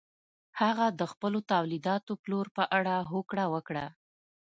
[0.61, 3.85] هغه د خپلو تولیداتو پلور په اړه هوکړه وکړه.